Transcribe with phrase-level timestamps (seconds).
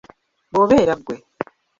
[0.51, 1.15] Bw'obeera ggwe?